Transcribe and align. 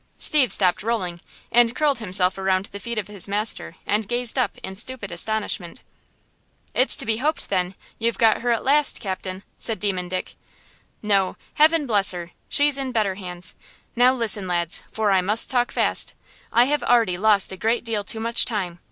Steve 0.17 0.51
stopped 0.51 0.81
rolling, 0.81 1.21
and 1.51 1.75
curled 1.75 1.99
himself 1.99 2.39
around 2.39 2.65
the 2.65 2.79
feet 2.79 2.97
of 2.97 3.07
his 3.07 3.27
master 3.27 3.75
and 3.85 4.07
gazed 4.07 4.35
up 4.39 4.57
in 4.63 4.75
stupid 4.75 5.11
astonishment. 5.11 5.83
"It's 6.73 6.95
to 6.95 7.05
be 7.05 7.17
hoped, 7.17 7.49
then, 7.49 7.75
you've 7.99 8.17
got 8.17 8.41
her 8.41 8.49
at 8.49 8.63
last, 8.63 8.99
captain," 8.99 9.43
said 9.59 9.77
Demon 9.79 10.09
Dick. 10.09 10.33
"No–heaven 11.03 11.85
bless 11.85 12.09
her!–she's 12.13 12.79
in 12.79 12.91
better 12.91 13.13
hands. 13.13 13.53
Now 13.95 14.11
listen, 14.15 14.47
lads, 14.47 14.81
for 14.91 15.11
I 15.11 15.21
must 15.21 15.51
talk 15.51 15.71
fast! 15.71 16.15
I 16.51 16.63
have 16.63 16.81
already 16.81 17.19
lost 17.19 17.51
a 17.51 17.55
great 17.55 17.83
deal 17.85 18.03
too 18.03 18.19
much 18.19 18.45
time. 18.45 18.79